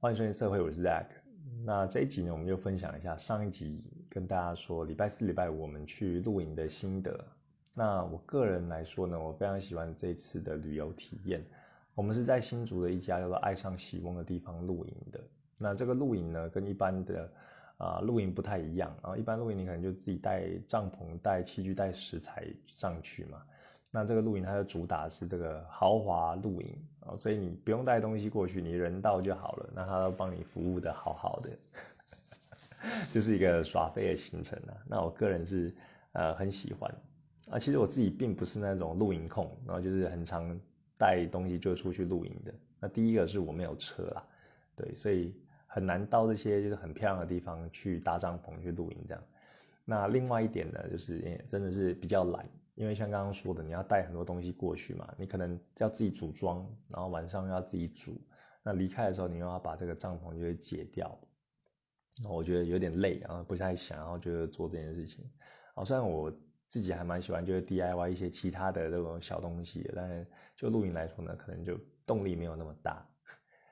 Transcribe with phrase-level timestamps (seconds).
[0.00, 1.06] 欢迎收听社会，我是 Zack。
[1.64, 7.18] 那这一集呢，我们就分享一下上一集跟大家说礼拜四、礼拜五我们去露营的心得。
[7.74, 11.44] 那我个人来说呢，我非常喜欢这次的旅游体验。
[11.96, 15.20] 我们是在新竹的一家叫做“爱上喜翁”的地方露营的。
[15.56, 17.28] 那这个露营呢，跟一般的
[17.78, 18.96] 啊露营不太一样。
[19.02, 23.42] 然后一般露营你可能就自己带帐篷、带器具、带食材上去嘛。
[23.90, 26.78] 那这个露营它的主打是这个豪华露营
[27.08, 29.70] 啊，所以你不用带东西过去，你人到就好了。
[29.74, 31.50] 那他都帮你服务的好好的，
[33.12, 34.76] 就是一个耍飞的行程啊。
[34.86, 35.74] 那我个人是
[36.12, 36.94] 呃很喜欢
[37.50, 37.58] 啊。
[37.58, 40.58] 其实我自己并不是那种露营控，然后就是很常
[40.96, 42.54] 带东西就出去露营的。
[42.78, 44.22] 那第一个是我没有车啦，
[44.76, 45.34] 对，所以
[45.66, 49.22] 很难到这些就是很漂亮的地方去搭帐篷去露营这样。
[49.84, 52.48] 那另外一点呢，就是真的是比较懒。
[52.78, 58.16] 因为像刚刚说的，你要带很多东西过去嘛，你可能要自己组装，然后晚上要自己煮，
[58.62, 61.18] 那离开的时候你又要把这个帐篷就会解掉，
[62.24, 65.28] 我觉得有点累，然后不太想要就做这件事情。
[65.74, 66.30] 好，虽然我
[66.68, 71.76] 自己还蛮喜欢就是 DIY 一些其他的这种小东西，但是就露营来说呢，可能就
[72.06, 73.04] 动力没有那么大。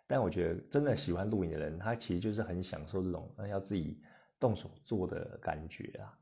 [0.09, 4.03] 但我觉得真的喜欢露营的人，他其实就是很享受这种要自己
[4.41, 6.19] 动手做的感觉啊。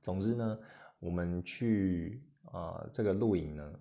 [0.00, 0.58] 总之呢。
[1.02, 2.22] 我们去
[2.52, 3.72] 啊，这个露营呢，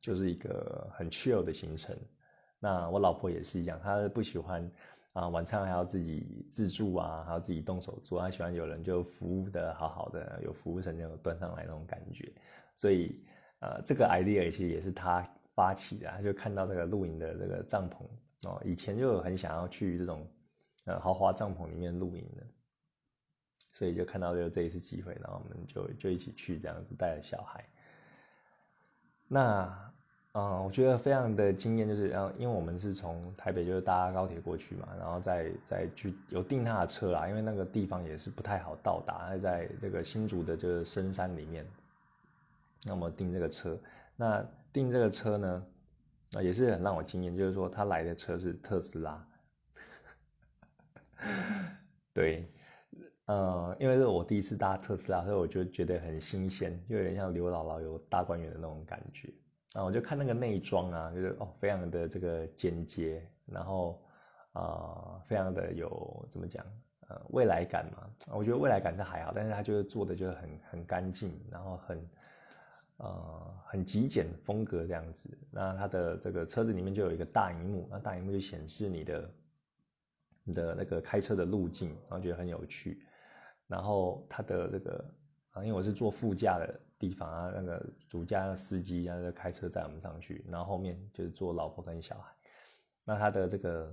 [0.00, 1.94] 就是一个很 chill 的行程。
[2.58, 4.72] 那我老婆也是一样，她不喜欢
[5.12, 8.18] 啊，晚餐还要自己自助啊，还要自己动手做。
[8.18, 12.32] 她喜欢有人就服务的好好的，有服务生就端上来那种感觉。
[12.74, 13.22] 所以
[13.60, 16.08] 呃，这个 idea 其实也是她发起的。
[16.08, 17.96] 她就看到这个露营的这个帐篷
[18.48, 20.26] 哦，以前就很想要去这种
[20.86, 22.46] 呃豪华帐篷里面露营的。
[23.72, 27.64] 所以就看到就这一次机会，然后我们就就一起去这样子带着小孩。
[29.26, 29.92] 那
[30.34, 41.66] 嗯，我觉得非常的惊艳，就是然后因为我们是从台北就是搭高铁过去嘛，然后再再去有订他的车啦，因为那个地方也是不太好到达，还在这个新竹的这个深山里面。
[42.84, 43.78] 那么订这个车，
[44.16, 45.66] 那订这个车呢，
[46.32, 49.26] 啊也是很让我惊艳，就是说他来的车是特斯拉，
[52.14, 52.50] 对。
[53.26, 59.32] 呃，因为是我第一次搭特斯拉，所以我就觉得很新鲜，就有点像刘姥姥有大观园的那种感觉。
[59.74, 64.02] 然后我就看那个内装啊，就是哦，非常的这个简洁，然后
[64.52, 66.66] 啊，非常的有怎么讲，
[67.08, 68.10] 呃，未来感嘛。
[68.34, 72.10] 我觉得未来感是还好，但是它就是做的就是很很干净，然后很
[72.98, 75.38] 呃很极简风格这样子。
[75.50, 79.30] 那它的这个车子里面就有一个大荧幕，那大荧幕就显示你的
[80.44, 83.00] 你的那个开车的路径，然后觉得很有趣。
[83.72, 85.02] 然后他的这个
[85.52, 92.30] 啊，因为我是坐副驾的地方啊，那个主驾司机啊在开车载我们上去，然后后面就是坐老婆跟小孩。
[93.02, 93.90] 那他的这个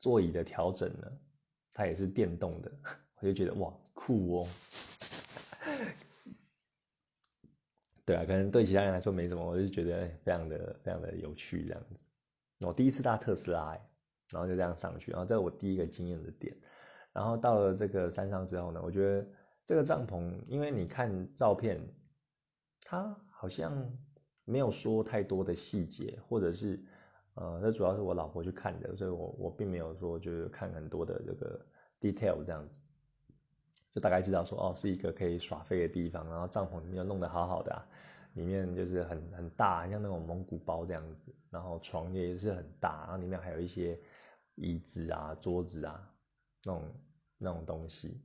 [0.00, 1.06] 座椅的调整呢，
[1.72, 2.72] 它也是电动的，
[3.20, 4.48] 我就觉得哇酷哦。
[8.04, 11.94] 对啊，可能对其他人来说没什么，我就觉得非常的非常的有趣这样子。
[12.66, 13.78] 我第一次搭特斯拉，
[14.32, 16.56] 然后就这样上去，然后这是我第一个经验的点。
[17.12, 19.26] 然后到了这个山上之后呢，我觉得
[19.66, 21.80] 这个帐篷，因为你看照片，
[22.84, 23.72] 它好像
[24.44, 26.82] 没有说太多的细节，或者是，
[27.34, 31.66] 呃，这主要是我老婆去看的，所以我我并没有说就是看很多的这个
[32.00, 32.74] detail 这样子，
[33.92, 37.82] 就大概知道说哦是一个可以耍飞的地方，然后帐篷里面弄得好好的，
[38.34, 44.00] 里面就是很很大，像那种蒙古包这样子，然后床也是很大，然后里面还有一些
[44.54, 46.08] 椅子啊、桌子啊。
[46.64, 46.82] 那种
[47.38, 48.20] 那种东西，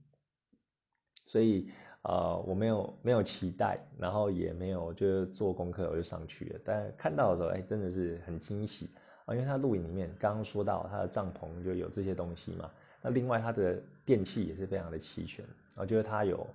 [1.25, 1.69] 所以
[2.03, 6.59] 呃我没有没有期待，然后也没有就是做功课，我就上去了。
[6.63, 8.89] 但看到的时候，哎，真的是很惊喜
[9.25, 9.33] 啊！
[9.33, 12.71] 因为它录影里面刚刚说到它的帐篷就有这些东西嘛，
[13.01, 15.43] 那另外它的电器也是非常的齐全
[15.75, 16.47] 啊，就是它有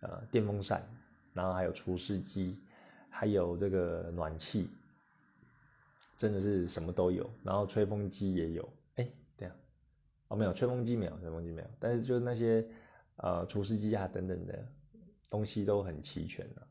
[0.00, 0.82] 呃电风扇，
[1.34, 2.60] 然后还有除湿机，
[3.10, 4.70] 还有这个暖气，
[6.16, 8.68] 真的是什么都有，然后吹风机也有。
[10.28, 11.68] 哦，没有吹风机，没有吹风机，没有。
[11.78, 12.66] 但是就是那些
[13.16, 14.66] 呃除湿机啊等等的
[15.30, 16.66] 东西都很齐全的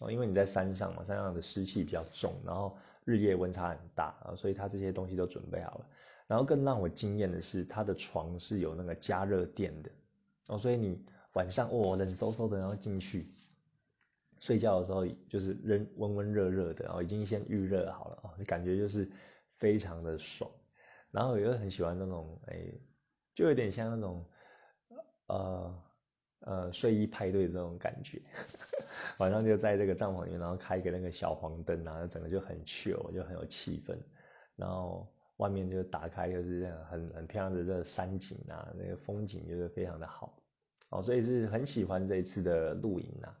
[0.00, 5.86] 哦，因为你在山上嘛，山上的湿气比较重，然后日夜温差很大啊，所以它这些东西都准备好了。
[6.28, 9.90] 然后更让我惊艳的是，它的床是有那个加热垫的
[10.48, 13.26] 哦，所以你晚上哦冷飕飕的，然后进去
[14.38, 19.10] 睡觉的时候就是温温温热热的，然后已经先预热好了啊，感觉就是
[19.56, 20.48] 非常的爽。
[21.10, 22.72] 然后我又很喜欢那种哎。
[23.34, 24.24] 就有点像那种，
[25.26, 25.82] 呃
[26.40, 28.20] 呃睡衣派对的那种感觉，
[29.18, 33.98] 晚上就在这个帐篷里面，然后开一个那个小黄灯啊，整个就很 chill，就很有气氛。
[34.56, 40.42] 然后外面就打开就是很很漂亮的这个山景啊，那个风景就是非常的好
[40.90, 43.38] 哦，所以是很喜欢这一次的露营啊。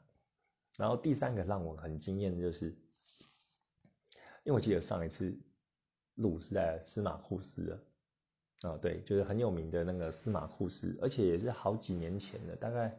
[0.78, 2.68] 然后第三个让我很惊艳的就是，
[4.44, 5.38] 因为我记得上一次
[6.14, 7.78] 录是在司马库斯的，
[8.64, 12.96] 哦对，就是很有名的那个司马库斯，而且也是好几年前的，大概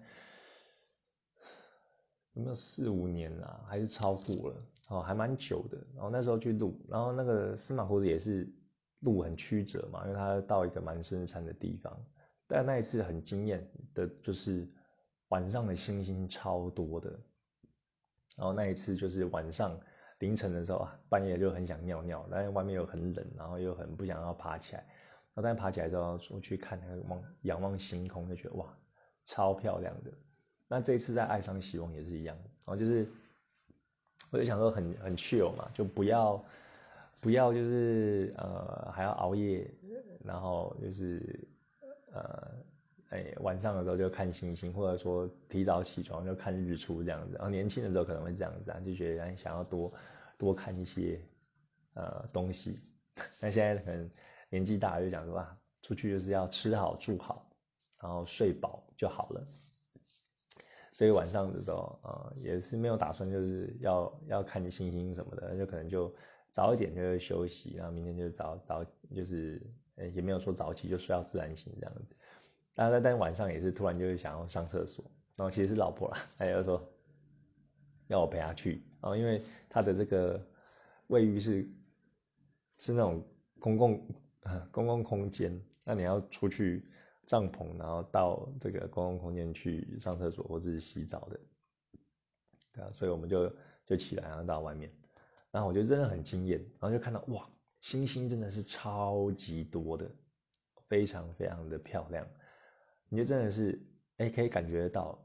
[2.34, 4.56] 有没有四五年啊，还是超过了
[4.90, 5.78] 哦，还蛮久的。
[5.96, 8.52] 然后那时候去录，然后那个司马库斯也是。
[9.04, 11.92] 路很曲折嘛，因为他到一个蛮深山的地方。
[12.46, 14.72] 但那一次很惊艳的，就是
[15.30, 17.10] 晚上的星星超多的。
[18.38, 19.76] 然后那一次就是晚上
[20.20, 24.86] 凌晨的时候啊，半夜就很想尿尿，但是外面又很冷，然后又很不想要爬起来。
[25.34, 28.78] 然后但爬起来之后，我去看那个望仰望星空，就觉得哇，
[29.26, 30.12] 超漂亮的。
[30.68, 33.08] 那这一次在爱上希望也是一样，然后就是
[34.32, 36.44] 我就想说很很 chill 嘛，就不要。
[37.20, 39.72] 不要就是呃还要熬夜，
[40.24, 41.48] 然后就是
[42.12, 42.52] 呃
[43.10, 47.36] 哎晚上的时候就看星星，或者说提早起床就看日出这样子。
[47.36, 49.94] 然后年轻的时候可能会这样子啊，就觉得想要多
[50.36, 51.22] 多看一些
[51.94, 52.80] 呃东西。
[53.40, 54.10] 但现在可能
[54.52, 57.50] 年纪大，就讲说啊，出去就是要吃好住好，
[58.00, 59.44] 然后睡饱就好了。
[60.92, 66.14] 所以晚上的时候啊，也是没有打算就是要要看星星什么的，就可能就。
[66.54, 68.84] 早一点就休息，然后明天就早早
[69.16, 69.66] 就是，
[69.96, 72.14] 呃，也没有说早起，就睡到自然醒这样子。
[72.74, 75.02] 但但但晚上也是突然就是想要上厕所，
[75.38, 76.94] 然后其实是老婆啦，她就说
[78.08, 80.46] 要我陪她去，然后因为她的这个
[81.08, 81.66] 卫浴是
[82.80, 83.26] 是那种
[83.58, 84.06] 公共
[84.72, 86.86] 公共空间，那你要出去
[87.26, 91.40] 帐篷，然后到这个公共空间去上厕所或者是洗澡的，
[92.74, 93.54] 对啊，所以我们就
[93.86, 94.92] 就起来然后到外面。
[95.52, 97.50] 然后我觉得真的很惊艳，然后就看到哇，
[97.82, 100.10] 星星真的是超级多的，
[100.88, 102.26] 非常非常的漂亮。
[103.10, 103.78] 你就真的是
[104.16, 105.22] 哎，可以感觉到，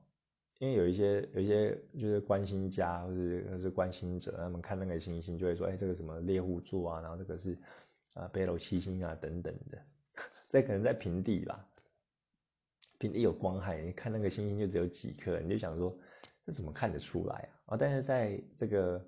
[0.58, 7.56] 因为有一些有一些就是关心家或者是关心者，他们看那个星星就会说，哎，这个什么猎户座啊，然后这个是
[8.16, 9.78] 啊北斗七星啊等等的。
[10.50, 11.64] 这可能在平地吧，
[12.98, 15.96] 平地有光害，你看那个星星就只有几颗，你就想说
[16.44, 17.74] 这怎么看得出来啊？
[17.74, 19.06] 啊，但是在这个。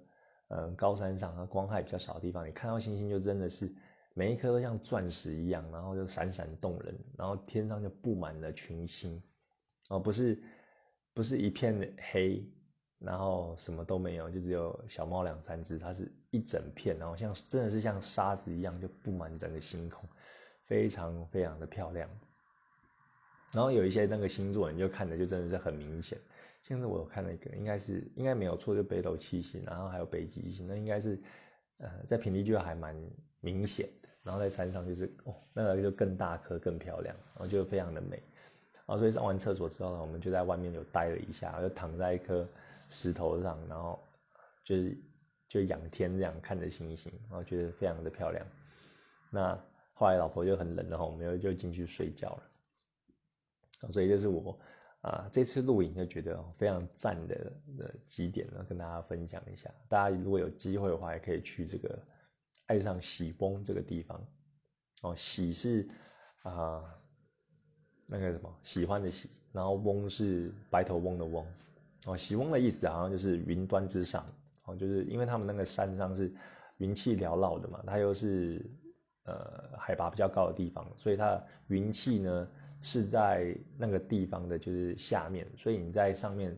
[0.50, 3.70] 嗯，高山上啊，光害比较少的地方，你看到星星就真的是
[4.14, 9.22] 每一颗都像钻石一样，然后就闪闪动人，然后天上就布满了群星，
[9.90, 10.42] 哦，不是
[11.12, 12.50] 不是一片黑，
[12.98, 20.08] 然后什么都没有，就只有小猫两三只，它是一整片，然后像真的是像沙子一样就布满整个星空，
[20.64, 22.08] 非常非常的漂亮。
[23.52, 26.18] 然后有一些那个星座，你就看着就真的是很明显。
[26.60, 31.18] 现在我有看那个，应该是应该没有错，就北斗七星，然后还有北极星，那应该是，
[31.78, 32.94] 呃，在平地就还蛮
[33.40, 38.22] 明显的，然后在山上就是哦，那个就更大颗、更漂亮，然后就非常的美，
[38.74, 42.46] 然后所以上完厕所之后呢，我们就在外面有待了一下，就躺在一颗
[42.90, 43.98] 石头上，然后
[44.62, 44.94] 就是
[45.48, 48.46] 就仰天这样看着星星，然后觉得非常的漂亮。
[49.30, 49.58] 那
[49.94, 52.42] 后来老婆就很冷然后，我们又就进去睡觉了，
[53.90, 54.58] 所以就是我。
[55.02, 59.72] 啊，这次录影就觉得非常赞的的几点呢，跟大家分享一下。
[59.88, 61.96] 大家如果有机会的话，也可以去这个
[62.66, 64.20] 爱上喜翁这个地方。
[65.02, 65.88] 哦，喜是
[66.42, 66.82] 啊
[68.08, 71.46] 那个什么喜欢的喜，然后翁是白头翁的翁。
[72.08, 74.26] 哦，喜翁的意思好像就是云端之上。
[74.68, 76.32] 哦，就是因为他们那个山上是
[76.76, 78.64] 云气缭绕的嘛，它又是
[79.24, 82.48] 呃海拔比较高的地方，所以它云气呢。
[82.80, 86.56] 是在那个地方的，就是下面，所以你在上面，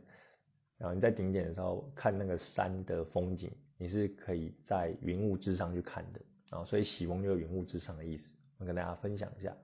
[0.76, 6.20] 然后你在顶点的时候看那个山的风景，你是可以在云雾之上去看的
[6.58, 8.34] 啊，所以喜翁就是云雾之上的意思。
[8.58, 9.56] 我跟大家分享一下，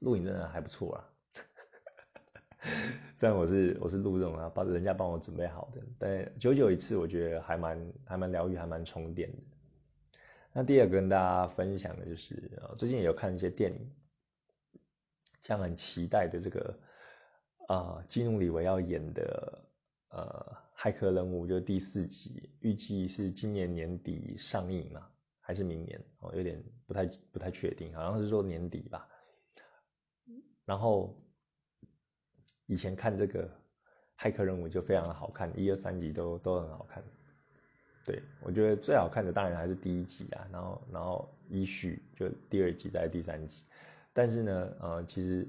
[0.00, 1.08] 录影真的还不错啊。
[3.14, 9.38] 虽然我是我是录这种啊，帮人家帮我准备好的，但久久一次，我觉得还蛮还蛮疗愈，还蛮充电的。
[10.52, 13.90] 那第二个跟大家分享的就是，最近也有看一些电影。
[15.42, 16.78] 像很期待的这个
[17.68, 19.58] 啊，基努里维要演的
[20.08, 25.06] 呃骇客任务，就第四集，预计是今年年底上映嘛，
[25.40, 26.02] 还是明年？
[26.20, 29.06] 哦，有点不太不太确定，好像是说年底吧。
[30.64, 31.14] 然后
[32.66, 33.48] 以前看这个
[34.18, 37.02] 骇客任务就非常的好看，一二三集都都很好看。
[38.06, 43.64] 对我觉得最好看的当然还是第一集啊，然后然后依序就第二集再第三集。
[44.12, 45.48] 但是呢，呃，其实，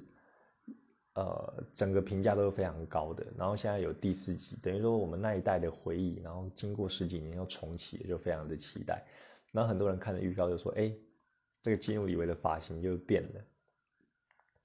[1.13, 3.25] 呃，整个评价都是非常高的。
[3.37, 9.03] 然后现在有第四集，等于说我们那一代的回忆，然后经过十几年又重启，就非常的期待。
[9.51, 10.91] 然后很多人看了预告就说：“哎，
[11.61, 13.41] 这个基努里维的发型又变了，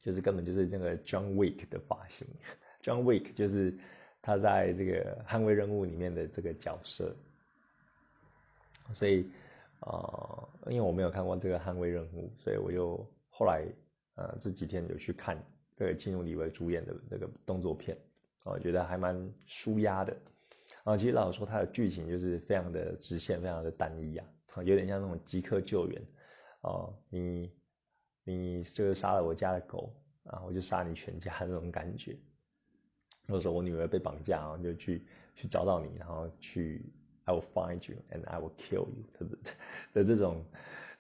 [0.03, 2.27] 就是根本就是那个 John Wick 的发型。
[2.83, 3.75] John Wick 就是
[4.23, 7.15] 他在这个捍卫任务里面的这个角色，
[8.93, 9.31] 所以
[9.81, 13.65] 呃，因为我没有看过这个捍卫任务，所以我又后来
[14.17, 15.43] 呃这几天有去看
[15.77, 17.97] 这个基努里维主演的这个动作片，
[18.45, 20.17] 我觉得还蛮舒压的。
[20.85, 24.27] 啊，其实老实说，它的剧情就是非常的直线，非常的单一啊，
[24.65, 26.03] 有点像那种即刻救援。
[26.63, 27.51] 哦，你
[28.25, 29.93] 你就是杀了我家的狗
[30.25, 32.17] 啊，我就杀你全家那种感觉。
[33.29, 36.85] 或者说我女儿被绑架啊，就去去找到你，然后去
[37.25, 39.39] I will find you and I will kill you 的
[39.93, 40.45] 的这种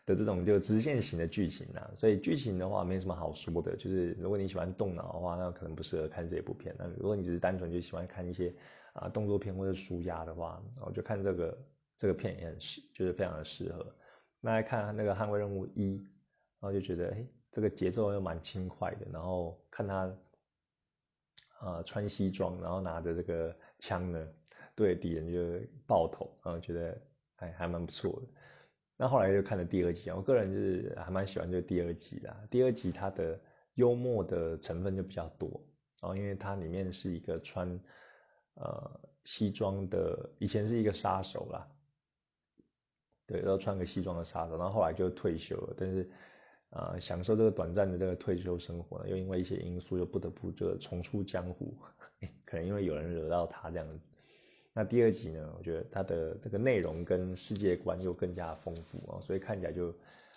[0.06, 1.90] 的这种就直线型的剧情啊。
[1.96, 6.72] 所以剧情的话没什么好说的，就是如果你喜欢动脑的话，那可能不适合看这部片。
[6.78, 8.54] 那如果你只是单纯就喜欢看一些
[8.92, 11.58] 啊动作片或者舒压的话，我就看这个
[11.98, 13.84] 这个片也很适，就是非常的适合。
[14.40, 15.98] 那来看那个《捍卫任务一》，
[16.60, 19.06] 然后就觉得，哎，这个节奏又蛮轻快的。
[19.12, 20.14] 然后看他，
[21.60, 24.28] 呃，穿西装，然后拿着这个枪呢，
[24.74, 27.00] 对敌人就爆头，然后觉得
[27.34, 28.28] 还还蛮不错的。
[28.96, 32.48] 那后来就看了第二集，我个人是还蛮喜欢这第二集的。
[32.50, 33.40] 第二集它的
[33.74, 35.48] 幽默的成分就比较多，
[36.02, 37.66] 然后因为它里面是一个穿
[38.56, 41.66] 呃西装的，以前是一个杀手啦。
[43.26, 45.74] 对，然后穿个西装的杀手，然后后来就退休了。
[45.78, 46.10] 但是，
[46.70, 51.74] 呃，享受这个短暂的这个退休生活，又因为一些因素，又不得不就重出江湖。
[52.44, 54.06] 可能因为有人惹到他这样子。
[54.72, 59.92] 那第二集呢，我觉得它的这个内容跟世界观又更加丰富啊，所以看起来就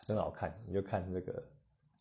[0.08, 0.52] 很好看。
[0.68, 1.44] 你就看这个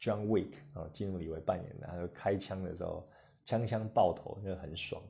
[0.01, 3.07] John Wick 啊，金努里维扮演的，他就开枪的时候，
[3.45, 5.03] 枪枪爆头，就很爽。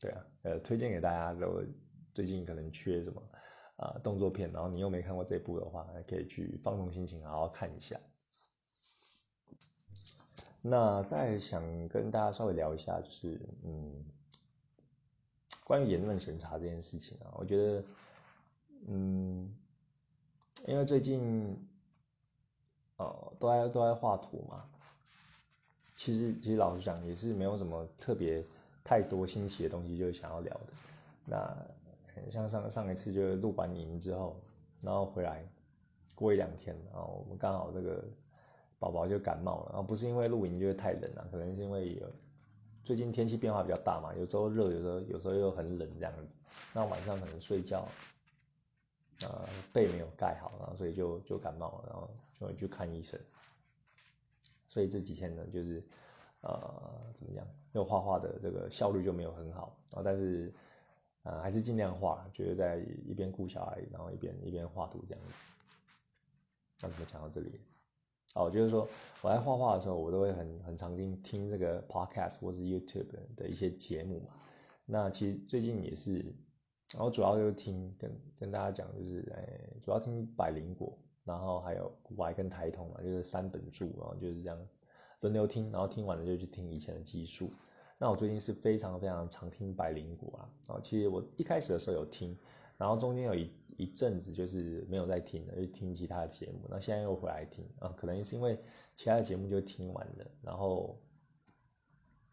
[0.00, 1.32] 对啊，呃，推荐给大家。
[1.32, 1.62] 如果
[2.12, 3.22] 最近可能缺什么？
[3.76, 7.98] 啊，动作片，然后你又没看过这部的话，可以去放松心情，好好看一下。
[10.62, 14.04] 那再想跟大家稍微聊一下，就是嗯，
[15.64, 17.84] 关于言论审查这件事情啊，我觉得，
[18.86, 19.52] 嗯，
[20.66, 21.58] 因为最近，
[22.96, 24.64] 呃，都在都在画图嘛，
[25.96, 28.42] 其实其实老实讲，也是没有什么特别
[28.84, 30.66] 太多新奇的东西，就是想要聊的。
[31.26, 31.66] 那。
[32.30, 34.40] 像上上一次就是录完营之后，
[34.80, 35.46] 然后回来
[36.14, 38.04] 过一两天，然后我们刚好这个
[38.78, 42.06] 宝宝就感冒了，然后不是因为露营就是太冷了，可能是因为有
[42.82, 46.38] 最近天气变化比较大嘛，有时候热，有时候有时候又很冷这样子，
[46.72, 47.86] 那晚上可能睡觉，
[49.22, 53.18] 呃被没有盖好，然后所以就就感冒了，然后就会去看医生，
[54.68, 55.82] 所以这几天呢就是
[56.42, 60.52] 呃怎么样，就画画的这个效率就没有很好，啊但是。
[61.24, 65.32] 啊，还是尽量画，就是在一边顾小孩，然后一边一边画图这样子。
[66.82, 67.60] 那怎么讲到这里？
[68.34, 68.88] 哦，就是说
[69.22, 74.26] 我在画画的时候，我都会很很常听听这个 podcast 或是 YouTube 的一些节目嘛。
[74.84, 76.18] 那其实最近也是，
[76.92, 84.58] 然后主要就是听跟跟大家讲，就是哎，主要听百灵果，然后还有古白跟台通嘛，就是三本柱，然后就是这样
[85.20, 87.48] 轮流听，然后听完了就去听以前的技术。
[88.04, 92.36] 那我最近是非常非常常听百灵果啊，啊，其实我一开始的时候有听，
[92.76, 98.58] 然后中间有一一阵子就是没有再听了，就听其他的节目，那现在又回来听啊，可能是因为
[98.94, 101.00] 其他的节目就听完了，然后，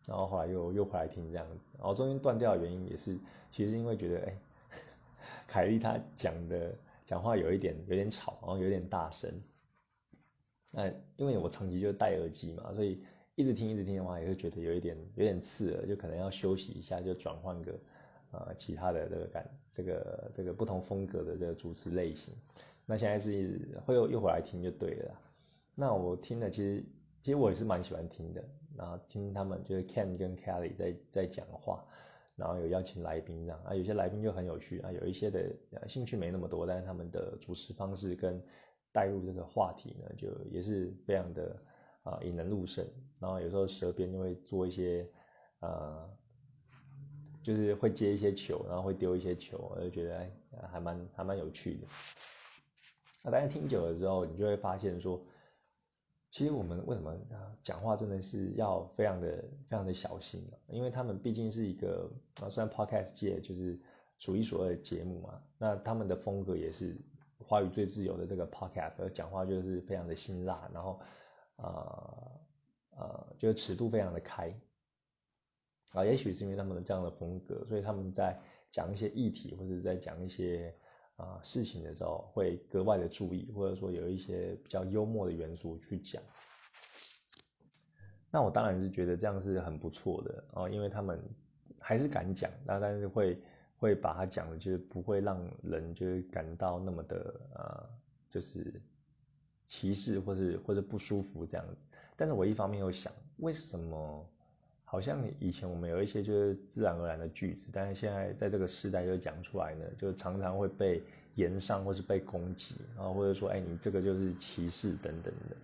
[0.06, 3.18] 然后后来又又回来听这样子，然后中间断掉的原因也是，
[3.50, 4.38] 其实因为觉得哎，
[5.48, 6.76] 凯莉她讲的
[7.06, 9.32] 讲话有一点有点吵，然后有点大声，
[10.74, 13.02] 那因为我长期就戴耳机嘛，所以。
[13.36, 17.80] 一直听一直听的话，也会觉得有一点有点刺耳，就可能要休息一下，就转换个
[18.32, 22.34] 呃其他的这个感这个这个不同风格的这个主持类型。
[22.86, 25.22] 那现在是会又又回来听就对了。
[25.74, 26.84] 那我听了，其实
[27.22, 28.44] 其实我也是蛮喜欢听的。
[28.76, 31.86] 然后听他们就是 Ken 跟 Kelly 在在讲话，
[32.36, 35.54] 然后有邀请来宾这样啊，有些来宾就很有趣啊，有一些的
[35.88, 38.42] 兴趣没那么多，但是他们的主持方式跟
[38.92, 41.62] 带入这个话题呢，就也是非常的
[42.04, 42.86] 啊引人入胜。
[43.22, 45.08] 然后有时候舌边就会做一些，
[45.60, 46.10] 呃，
[47.44, 50.32] 就是会接一些球，然后会丢一些球，我就觉得哎，
[50.72, 51.88] 还蛮还蛮有趣的。
[53.24, 55.24] 那但是听久了之后，你就会发现说，
[56.32, 57.16] 其实我们为什么
[57.62, 59.30] 讲话真的是要非常的
[59.70, 62.12] 非常的小心因为他们毕竟是一个
[62.42, 63.80] 啊，虽然 podcast 界就是
[64.18, 67.00] 数一数二的节目嘛，那他们的风格也是
[67.38, 71.00] 华语最自由的这个 podcast，讲话就是非常的辛辣，然后
[71.58, 71.66] 啊。
[71.66, 72.41] 呃，
[73.02, 74.54] 呃就是尺度非常的开
[75.94, 78.40] 啊，也许是因为他们的这样的风格，所以他们在
[78.70, 80.74] 讲一些议题或者在讲一些
[81.18, 86.24] 啊事情的时候，会格外的注意，或者说有一些比较幽默的元素去讲。
[88.32, 91.22] 那我当然是觉得这样是很不错的哦，因为他们
[91.78, 93.44] 还是敢讲，那但是会
[93.76, 97.90] 会把它讲的，就是不会让人就是感到那么的呃，
[98.30, 98.82] 就是
[99.68, 101.84] 歧视或者或者不舒服这样子。
[102.22, 104.30] 但是我一方面又想，为什么
[104.86, 111.02] 好像以前我们有一些就是自然而然的句子，但是现在在这个时代就讲出来呢，就常常会被
[111.34, 115.56] 言上或是被攻击啊，或者说哎你这个就是歧视等等的。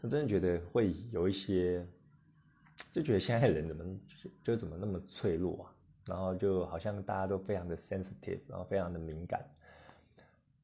[0.00, 1.86] 我真的觉得会有一些，
[2.90, 3.84] 就觉得现在人怎么
[4.42, 5.74] 就怎么那么脆弱啊？
[6.06, 9.44] 然后就好像大家都非常的 sensitive，然后非常的敏感。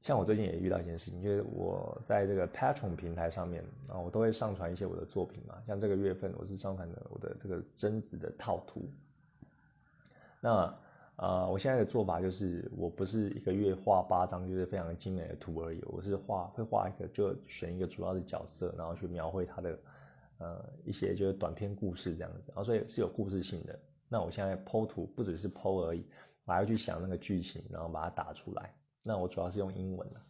[0.03, 5.63] 像我最近也遇到一件事情，就是我在这个 Patron 平台上面，啊我都会上传一些我的作品嘛。
[5.67, 8.89] 像这个月份，我是上传的我的这个贞子的套图。
[10.41, 10.75] 那
[11.17, 19.79] 呃，我现在的做法就是，我不是一个月画八张就是非常精美的图而已，我是画会画一个，就选一个主要的角色，然后去描绘他的
[20.39, 23.79] 呃一些就是短篇故事这样子，然后所以是有故事性的。
[24.09, 26.03] 那我现在剖图不只是剖而已，
[26.47, 28.73] 我还要去想那个剧情，然后把它打出来。
[29.05, 30.21] 那我主要是用英文的。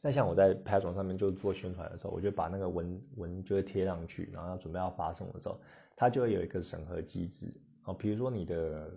[0.00, 5.60] 那像我在 p a t r o n 上面就做宣传的时候，我就把那个文文就会贴上去，然后要准备要发送的时候，
[5.96, 7.52] 它就会有一个审核机制
[7.84, 8.90] 哦，比如说你的。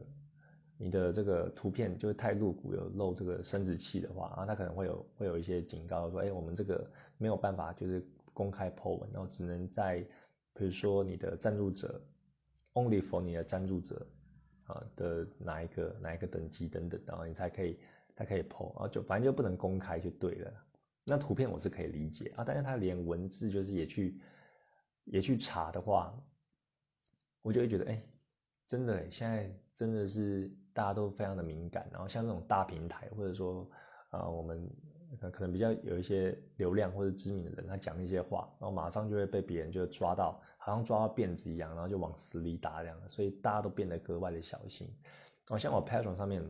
[0.83, 10.03] 你的这个图片就是太露骨，有露这个生殖器的话，然后它可能会有会有一些警告说，哎，我们这个没有办法就是公开 po 文，然后只能在
[10.55, 12.01] 比如说你的赞助者
[12.73, 14.07] only for 你的赞助者
[14.63, 17.77] 啊的哪一个哪一个等级等等，然后你才可以
[18.15, 20.53] 才可以 po，然后就反正就不能公开就对了。
[21.06, 24.20] 那图片我是可以理解啊，但是他连文字就是也去
[25.06, 26.13] 也去查的话，
[27.41, 28.03] 我就会觉得，哎，
[28.68, 30.51] 真的现在真的是。
[30.74, 33.70] 大家都非常的敏感，然后像这种大平台，或者说，
[34.12, 34.72] 呃，我们
[35.30, 44.88] 可能比较有一些流量或者知名的人，他讲一些话，然后马上就会被别人就抓到，好像抓到辫子一样，然后就往死里打这样，所以大家都变得格外的小心。
[45.50, 46.41] 哦像我 Patreon 上面，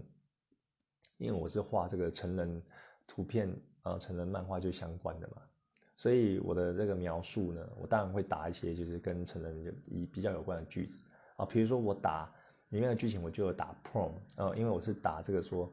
[1.22, 2.62] 因为我是画这个成人
[3.08, 5.42] 图片，呃，成人漫画就相关的嘛，
[5.96, 11.02] 所以我的这个描述呢，我当然会打一些就是跟成人就以比较有关的句子
[11.38, 12.30] 啊，比如说我打。
[12.72, 15.70] 里面的剧情我就有打 prom，呃，因为我是打这个说，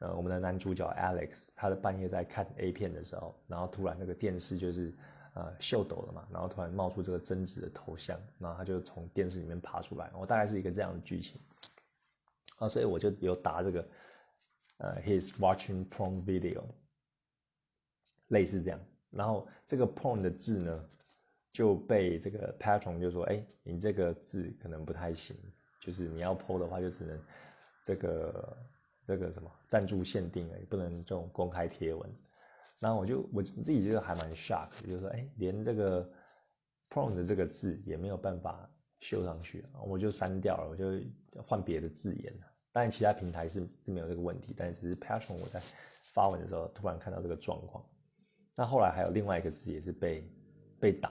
[0.00, 4.92] 呃，我们的男主角 Alex，他的半夜在看 A 片的时候，然后突然那个电视就是
[5.32, 11.40] 呃秀抖了嘛，然后突然冒出这个贞子的头像，然后他就从电视里面爬出来，我大概是一个这样的剧情，
[12.58, 13.88] 啊，所以我就有打这个，
[14.78, 16.64] 呃，he's watching prom video，
[18.28, 20.88] 类似这样，然后这个 prom 的字呢
[21.52, 25.36] 就被这个 patron 就说，哎，你这个字可能不太行。
[25.80, 27.22] 就是你要 PO 的话，就只能
[27.82, 28.56] 这个
[29.04, 32.10] 这个什么赞助限定了，也不能这种公开贴文。
[32.78, 36.10] 然后我就我自己觉得还蛮 shock，就是说，哎，连这个
[36.88, 38.66] PRO 的这个字也没有办法
[39.00, 41.06] 修上去，我就删掉了，我就
[41.42, 42.46] 换别的字眼了。
[42.74, 45.62] 当然，其他平台是是没有这个问题，但只是 Patreon 我在
[46.12, 47.84] 发文的时候突然看到这个状况。
[48.56, 50.28] 那后来还有另外一个字也是被
[50.80, 51.08] 被挡，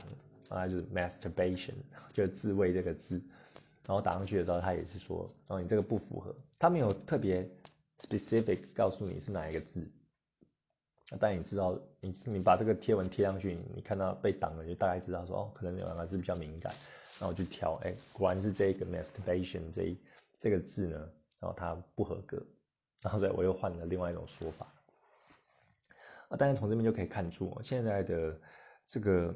[0.50, 1.76] 啊，就是 masturbation，
[2.12, 3.16] 就是自慰这个字。
[3.88, 7.50] 然后打上去的时候，他也是说：“哦，你这个不符合。”他没有特别
[8.00, 9.90] specific 告诉你是哪一个字，
[11.18, 16.74] 但你知道，你你把这个贴文贴上去，你看到被挡了，就大概知道说：“哦，可能有两个字比较敏感。”
[17.20, 19.98] 然后我就挑，哎，果然是这个 masturbation 这一
[20.40, 21.10] 这个字呢，
[21.44, 22.42] 然后它不合格。
[23.02, 24.66] 然后所以我又换了另外一种说法。
[26.30, 28.40] 啊，但是从这边就可以看出，现在的
[28.86, 29.36] 这个。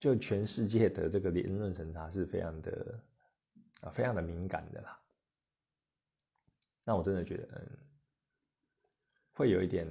[0.00, 3.00] 就全世界的这个言论审查是非常的
[3.80, 4.96] 啊，非常的敏感的啦。
[6.84, 7.78] 那我真的觉得，嗯，
[9.32, 9.88] 会有一点，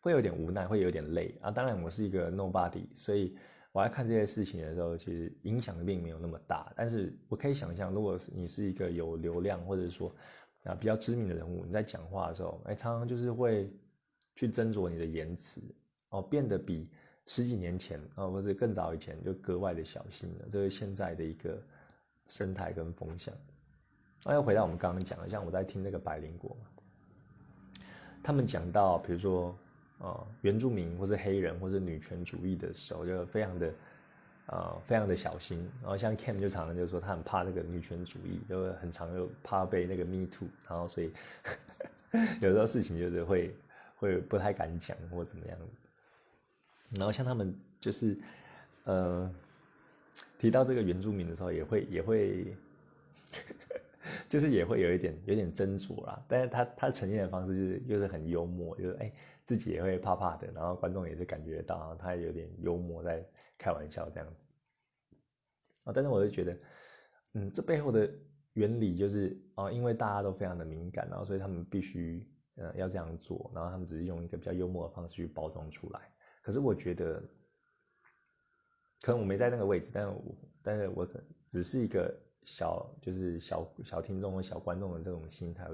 [0.00, 1.50] 会有点无奈，会有点累啊。
[1.50, 3.38] 当然，我是一个 nobody，所以
[3.76, 6.72] 我在看这些事情的时候，其实影响并没有那么大。
[6.74, 10.10] 但是我可以想象，如果是你是一个有流量，或者说
[10.64, 13.70] 啊比较知名的人物，你在讲话的时候，哎，常常就是会
[14.34, 15.60] 去斟酌你的言辞
[16.08, 16.88] 哦，变得比。
[17.28, 20.46] 十几年前啊，或者更早以前，就格外的小心了。
[20.50, 21.60] 这是现在的一个
[22.28, 23.34] 生态跟风向。
[24.24, 26.56] 那又回到我们刚刚讲的，像我在听那个百灵果，
[28.22, 29.58] 他们讲到，比如说
[29.98, 33.72] 啊，原住民或是黑人或是女权主义的时候，就非常的
[34.46, 35.58] 啊，非常的小心。
[35.80, 41.10] 然后像 Ken 就常常就说，他很怕那个女权主义，就很常又怕被那个 Me Too，然后所以
[42.40, 43.54] 有时候事情就是会
[43.96, 45.58] 会不太敢讲或怎么样。
[46.90, 48.16] 然后像他们就是，
[48.84, 49.28] 呃，
[50.38, 52.56] 提到这个原住民的时候，也会也会
[54.28, 59.12] 就是也会有一点有点斟酌啦，但是他他呈现的方式就是又是很幽默，就是哎
[59.44, 63.24] 自己也会怕怕的，然后观众也是感觉到他有点幽默在
[63.56, 65.16] 开玩笑这样子
[65.84, 66.58] 啊，但是我就觉得，
[67.34, 68.10] 嗯，这背后的
[68.54, 76.00] 原理就是啊，因为大家都非常的敏感，然后所以他们必须呃要这样做，然后他们只是用一个比较幽默的方式去包装出来。
[76.42, 77.22] 可是我觉得，
[79.02, 81.08] 可能我没在那个位置，但我但是我
[81.48, 82.12] 只是一个。
[82.46, 85.68] 小就是小小听众和小观众的这种心态，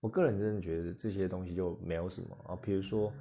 [0.00, 2.56] 我个人真的觉得这些东西就没有什么啊。
[2.56, 3.12] 比如说，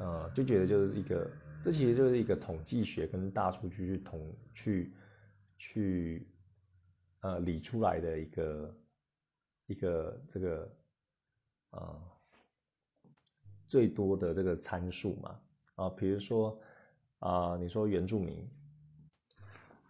[0.00, 1.30] 呃，就觉得就是一个，
[1.62, 4.92] 这其实就是一个统计学跟大数据去统去
[5.56, 6.28] 去
[7.20, 8.76] 呃理出来的一个
[9.66, 10.76] 一个这个
[11.70, 11.96] 啊
[13.68, 15.40] 最多的这个参数嘛
[15.76, 16.60] 啊，比如说
[17.20, 18.44] 啊，你说原住民。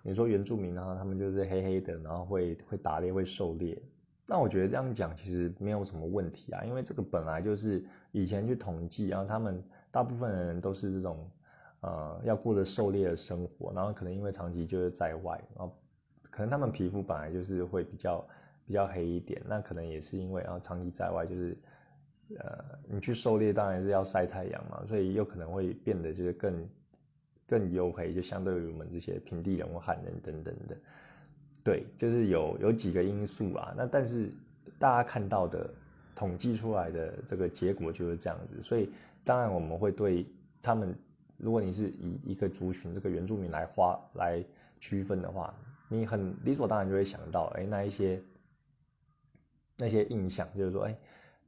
[0.09, 3.79] 你说原住民呢，他们就是黑黑的，然后会会打猎，会狩猎。
[4.27, 11.31] 那我觉得这样讲其实没有什么问题啊，因为这个本来就是以前去统计，然后他们大部分的人都是这种，
[11.81, 15.77] 呃，要过着狩猎的生活，然后可能因为长期就是在外，然后
[16.31, 18.27] 可能他们皮肤本来就是会比较
[18.67, 21.55] 比较黑一点，那可能也是因为啊长期在外就是，
[22.39, 26.67] 呃，你去狩猎当然是要晒太阳嘛，所以有可能会变得就是更。
[27.49, 30.77] 更黝黑，就相对于我们这些平地人或汉人等等的，
[31.65, 33.73] 对，就是有有几个因素啊。
[33.75, 34.31] 那但是
[34.79, 35.73] 大家看到的
[36.15, 38.91] 统计出来的这个结果就是这样子，所以
[39.25, 40.27] 当然我们会对
[40.61, 40.95] 他们，
[41.39, 44.45] 如果你是以一个族群这个原住民来划来
[44.79, 45.55] 区分的话，
[45.89, 48.23] 你很理所当然就会想到，哎，那一些
[49.79, 50.95] 那些印象，就是说，哎。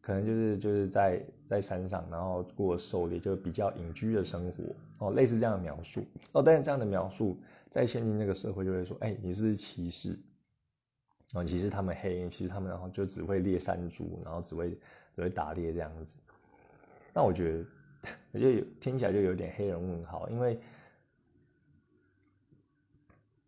[0.00, 4.64] 可能就是就是在在山上，然后过狩猎，就比较隐居的生活
[4.98, 6.42] 哦，类似这样的描述哦。
[6.42, 7.38] 但是这样的描述
[7.70, 10.18] 在现今那个社会就会说，哎，你是不是歧视？
[11.34, 14.70] 哦，其实他们黑，其实他们然后就只会猎山猪，然后只会
[15.14, 16.18] 只会打猎这样子。
[17.12, 17.64] 那我觉得，
[18.32, 20.58] 我觉得听起来就有点黑人问号，因为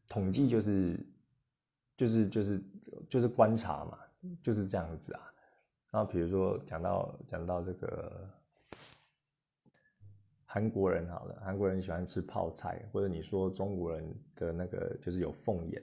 [0.07, 0.97] 统计就是
[1.97, 2.63] 就是就是
[3.09, 3.99] 就是观察嘛，
[4.43, 5.32] 就是这样子啊。
[5.95, 8.27] 那比如说讲到讲到这个
[10.47, 14.03] 韩国人好了，韩国人喜欢吃泡菜，或者你说中国人
[14.35, 15.83] 的那个就是有凤眼，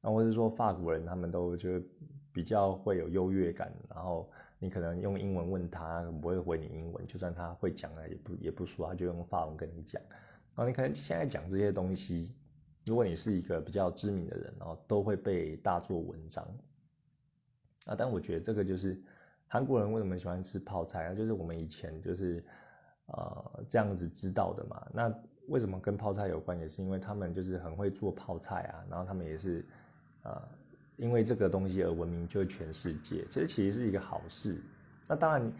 [0.00, 1.80] 那或者说法国人他们都就
[2.32, 4.28] 比较会有优越感，然后
[4.58, 10.02] 你可能用英文问他不会回你英文，就算他会讲了也不也不说，他就用法文跟你讲。
[10.56, 12.34] 然后你可能现在讲这些东西，
[12.84, 16.44] 如果你是一个比较知名的人，然后都会被大做文章
[17.86, 17.94] 啊。
[17.96, 19.00] 但我觉得这个就是。
[19.48, 21.14] 韩国人为什么喜欢吃泡菜啊？
[21.14, 22.44] 就是我们以前就是，
[23.06, 24.86] 呃，这样子知道的嘛。
[24.92, 25.14] 那
[25.46, 26.58] 为什么跟泡菜有关？
[26.58, 29.64] 也是因为他们就是很会做泡菜啊，然后他们也是，
[30.24, 30.42] 呃，
[30.96, 33.24] 因为这个东西而闻名就全世界。
[33.30, 34.60] 其实其实是一个好事。
[35.06, 35.52] 那当然，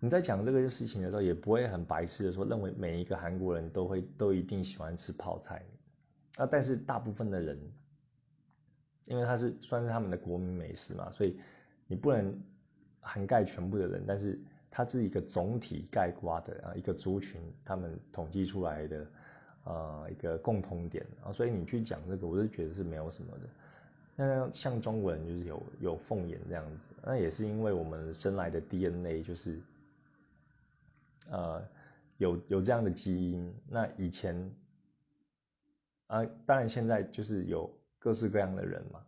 [0.00, 5.62] 你在讲这个事情的时候，也不会很白痴的说认为每一个韩国人都会都一定喜欢吃泡菜。
[6.38, 7.60] 那但是大部分的人，
[9.04, 11.38] 因为它是算是他们的国民美食嘛，所以
[11.86, 12.34] 你不能。
[13.06, 14.36] 涵盖全部的人，但是
[14.68, 19.06] 它是一个总体概括的啊，一个族群他们统计出来的
[19.62, 23.48] 呃一个共通点啊，所以你去讲这个，我是觉得是没有什么的。
[24.16, 29.60] 那像中国人就是有有凤眼这样子，那也是因为我们生来的 DNA 就是
[31.30, 31.62] 呃
[32.18, 33.54] 有有这样的基因。
[33.68, 34.34] 那以前
[36.08, 39.00] 啊，当然现在就是有各式各样的人嘛，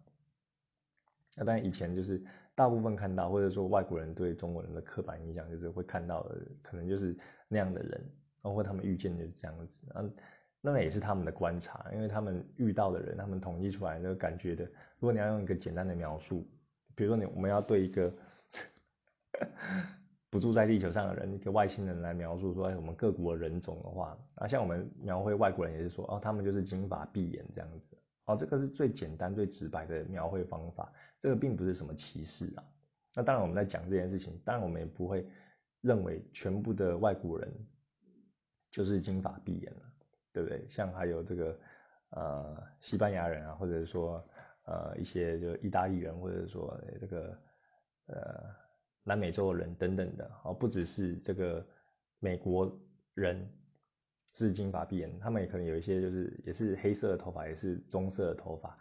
[1.37, 2.23] 那当然以前就是。
[2.59, 7.17] 大部分看到，或者说外国人对中国人的刻板印象，就是会看到的，可能就是
[7.47, 8.05] 那样的人，
[8.43, 10.13] 包括他们遇见就是这样子，嗯，
[10.61, 14.65] 那也是他们的观察，因为他们遇到的人，他们统计出来那个感觉的。
[14.65, 16.51] 如果你要用一个简单的描述，
[16.97, 18.13] 比如说你我们要对一个
[20.29, 30.93] 不住在地球上的人，一个外星人来描述说，哎，我们各国人种的话，啊，像我们描绘外国人也是说，哦，他们就是金发碧眼这样子，哦，这个是最简单最直白的描绘方法。
[31.21, 32.65] 这个并不是什么歧视啊，
[33.15, 35.27] 那当然我们在讲这件事情，当然我们也不会
[35.81, 37.53] 认为全部的外国人
[38.71, 39.83] 就是金发碧眼了，
[40.33, 40.65] 对不对？
[40.69, 41.61] 像还有这个
[42.11, 44.25] 呃西班牙人啊，或者是说
[44.67, 47.39] 呃一些就意大利人，或者说这个
[48.07, 48.45] 呃
[49.03, 51.67] 南美洲的人等等的哦，不只是这个
[52.21, 52.79] 美国
[53.15, 53.51] 人
[54.35, 58.79] 是金发碧眼，他们也可能有一些就是也是黑色的头发，也是棕色的头发。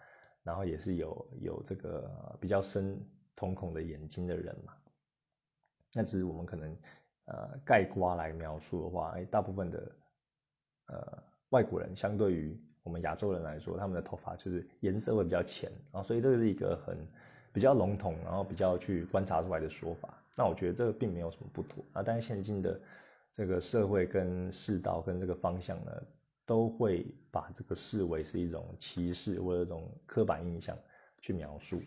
[0.48, 2.98] 然后也是有有这个比较深
[3.36, 4.74] 瞳孔的眼睛的人嘛，
[5.94, 6.74] 那只是我们可能
[7.26, 9.92] 呃概括来描述的话，哎，大部分的
[10.86, 16.98] 呃外国人相对于我们亚洲人来说，他们的头发就是颜色会比较浅啊，所以这个是一个很
[17.52, 20.18] 比较笼统，然后比较去观察出来的说法。
[20.34, 22.80] 那我觉得这个并没有什么不妥啊，但是现今的
[23.34, 25.92] 这个社会跟世道跟这个方向呢，
[26.48, 30.76] 都会把这个视为是一种歧视或者一种刻板印象
[31.20, 31.80] 去描述。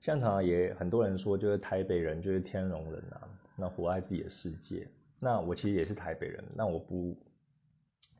[0.00, 3.28] 像常常也很多人说，就是台北人就是天龙人啊，
[3.58, 4.88] 那活在自己的世界。
[5.20, 7.14] 那我其实也是台北人，那我不，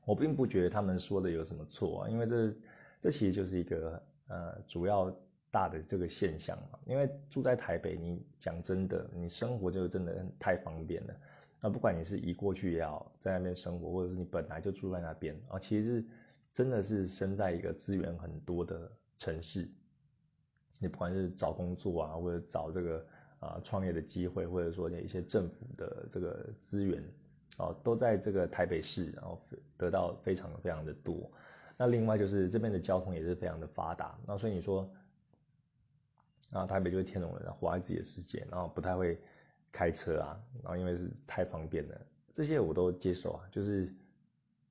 [0.05, 2.55] 我并不觉得他们说的有什么错啊，因为这
[3.01, 5.11] 这其实就是一个呃主要
[5.51, 6.79] 大的这个现象嘛。
[6.87, 11.15] 因为住在台北，你讲真的，你生活就真的太方便了。
[11.61, 16.05] 那不管你是移过去也好，在那边生活，或者是你本来就住在那边啊，其实
[16.53, 19.69] 真的是生在一个资源很多的城市。
[20.79, 23.07] 你不管是找工作啊，或者找这个
[23.41, 27.05] 啊创业的机会，或者说你一些政府的这个资源，
[27.59, 29.39] 啊，都在这个台北市，然后
[29.77, 31.31] 得到非常非常的多。
[31.77, 34.19] 那另外就是这边的交通也是非常的发达。
[34.27, 34.91] 那所以你说，
[36.51, 39.21] 啊，台北就是天龙人，活在自己的世界，然后不太会
[39.73, 42.01] 开车啊，然后因为是太方便了，
[42.33, 43.95] 这些我都接受啊，就是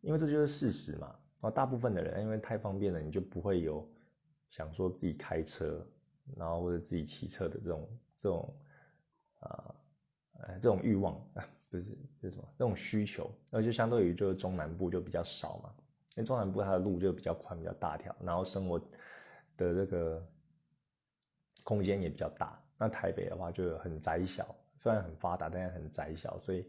[0.01, 1.07] 因为这就是事实嘛。
[1.41, 3.89] 然后大部分的人因为太方便了，你就不会有
[4.49, 5.85] 想说自己开车。
[6.37, 8.55] 然后或者自己骑车的这种这种
[9.39, 9.75] 啊，
[10.41, 12.47] 呃，这种欲望啊 不是是什么？
[12.55, 15.73] 这种需求，那就相对于就是中南部就比较少嘛。
[16.15, 18.77] 因为中南部它的路就比较宽、比较大条，然后生活
[19.57, 20.23] 的这个
[21.63, 22.61] 空间也比较大。
[22.77, 26.65] 那台北的话就很窄小，虽然很发达，但是很窄小，所以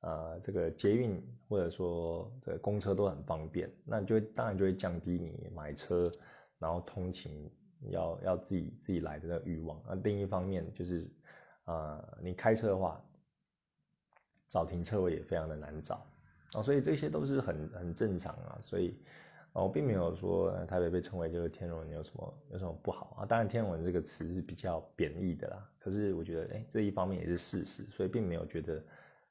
[0.00, 6.10] 呃，这个捷运或者说这个公车都很方便，那就当然就会降低你买车
[6.58, 7.50] 然后通勤。
[7.90, 11.06] 要要自己自己来的那欲望，那另一方面就是，
[11.66, 12.98] 呃，你开车的话，
[14.48, 16.02] 找停车位也非常的难找，
[16.54, 18.96] 哦，所以这些都是很很正常啊，所以，
[19.62, 28.82] 我并没有说台北被称为就是天龙人有什么有什么不好啊，当然天龙人这个词是比较贬义的啦，可是我觉得哎这一方面也是事实，所以并没有觉得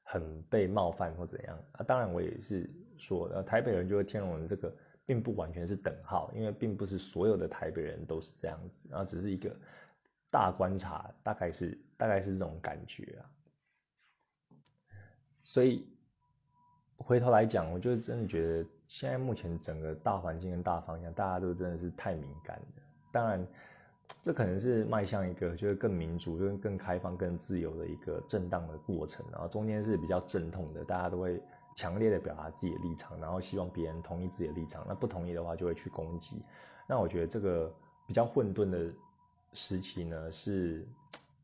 [0.02, 4.74] 很被冒犯或怎样啊，当然我也是说，呃，台北人就是天龙人这个。
[5.06, 9.54] 并不完全是等号，因为并不是所有的台北人都是这样子，然后只是一个
[10.30, 13.30] 大观察，大概是大概是这种感觉啊。
[15.42, 15.86] 所以
[16.98, 22.82] 回头来讲，我就真的觉得现在目前整个大环境跟大方向，大家都真的是太敏感了。
[23.12, 23.46] 当然，
[24.22, 31.42] 这可能是迈向一个就是更民主、更更开放、更自由的一个震荡的过程，然后中间是比较阵痛的，大家都会。
[31.76, 34.86] 强烈的表达自己的立场，然后希望别人同意自己的立场。
[34.86, 36.40] 那不同意的话，就会去攻击。
[36.86, 37.74] 那我觉得这个
[38.06, 38.92] 比较混沌的
[39.54, 40.86] 时期呢，是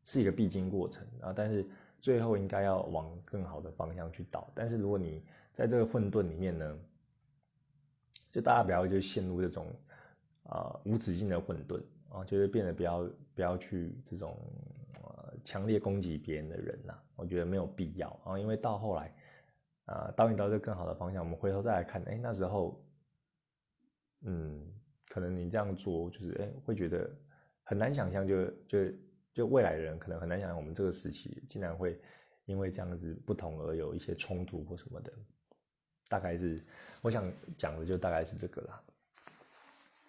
[0.05, 1.33] 是一个必经过程啊。
[1.35, 1.67] 但是
[2.01, 4.49] 最后应该要往更好的方向去导。
[4.55, 5.21] 但是如果你
[5.61, 6.79] 在这个混沌里面呢，
[8.31, 9.67] 就大家不要就陷入这种
[10.45, 14.39] 啊无止境的混沌啊，就是变得不要不要去这种
[15.03, 16.99] 呃强烈攻击别人的人呐。
[17.15, 19.15] 我觉得没有必要啊，因为到后来。
[19.87, 22.81] 啊，导引到一个更好的方向，我们回头再来看，哎，那时候，
[24.21, 24.65] 嗯，
[25.09, 27.11] 可能你这样做，就是哎，会觉得
[27.65, 28.79] 很难想象，就就
[29.35, 32.01] 就未来的人可能很难想象，我们这个时期竟然会
[32.45, 35.13] 因为这样子不同而有一些冲突或什么的，
[36.11, 36.61] 大概是
[37.01, 37.25] 我想
[37.57, 38.83] 讲的就大概是这个啦。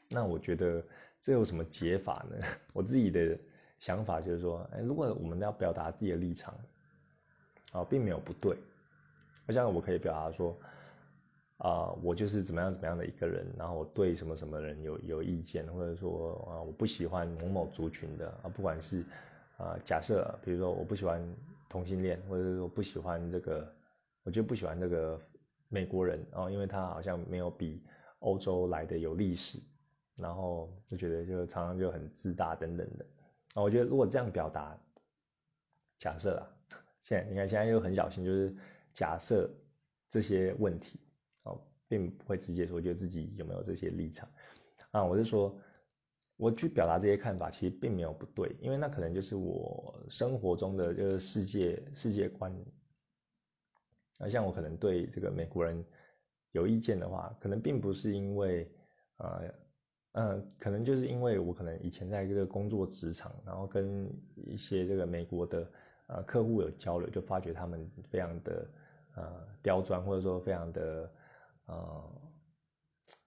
[0.09, 0.83] 那我觉得
[1.21, 2.45] 这有什么解法呢？
[2.73, 3.37] 我自己的
[3.79, 6.53] 想法就是说，哎，如果我们要表达自己的立场，
[7.73, 8.57] 啊，并没有不对。
[9.47, 10.57] 我想我可以表达说，
[11.57, 19.03] 啊，我就是怎么样怎么样的一个人，然后我对什么什么人有有意见，或者说啊，我不喜欢某某族群的啊，不管是
[19.57, 21.21] 啊，假设比如说我不喜欢
[21.69, 23.73] 同性恋，或者说不喜欢这个，
[24.23, 25.21] 我就不喜欢这个
[25.71, 27.81] 美国人啊，因为他好像没有比
[28.19, 29.57] 欧洲来的有历史，
[30.17, 33.05] 然后就觉得就常常就很自大等等的
[33.55, 34.79] 啊，我觉得如果这样表达，
[35.97, 36.43] 假设啊，
[37.01, 38.55] 现在你看现在又很小心，就是。
[38.93, 39.49] 假设
[40.09, 40.99] 这些问题，
[41.43, 41.57] 哦，
[41.87, 44.27] 并不会直接说，觉得自己有没有这些立场
[44.91, 45.01] 啊？
[45.01, 45.57] 我是说，
[46.35, 52.53] 我去表达这些看法，其实并没有不对，因为那可能就是我生活中的就是世界世界观。
[54.21, 55.83] 啊，像我可能对这个美国人
[56.51, 58.71] 有意见的话，可能并不是因为，
[59.17, 59.53] 呃，
[60.13, 65.71] 嗯，可能就是因为我可能以前在这个工作职场，然后跟一些这个美国的
[66.07, 68.67] 呃客户有交流，就发觉他们非常的。
[69.17, 71.11] 呃，刁钻或者说非常的
[71.65, 72.21] 呃，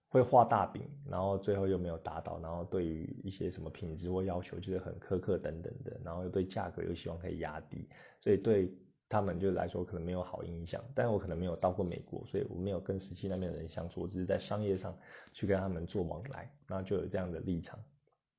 [0.09, 7.87] 会画大饼，然后最后又没有达到，然后对于一些什么品质或要求就是很苛刻等等的，然后又对价格又希望可以压低，
[8.23, 8.75] 所以对
[9.09, 14.97] 他们就来说可能没有好印象，但我可能没有到过美国，所以我没有跟十七那边的人相处，我只是在商业上
[15.33, 17.79] 去跟他们做往来，然后就有这样的立场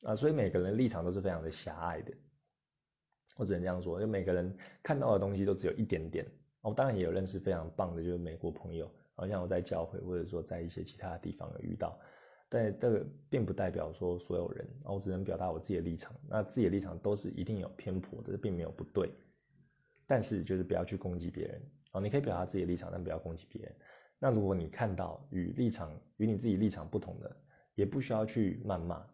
[0.04, 2.14] 啊，所以每个人立场都是非常的狭隘的，
[3.38, 6.26] 我只能这样说，就每个人看到的东西都只有一点点。
[6.62, 11.98] 我当然也有认识非常棒的，就是美国朋友，好像我在教会或者说在一些其他地方有遇到，
[12.50, 19.10] 但这个并不代表说所有人，我只能表达我自己的立场，那自己的立场都是一定有偏颇的，并没有不对。
[20.08, 23.76] 但是就是不要去攻击别人哦，你可以表达自己的立场，但不要攻击别人。
[24.20, 27.36] 那如果你看到与立场与你自己立场不同的，
[27.76, 29.06] 也不需要去谩骂。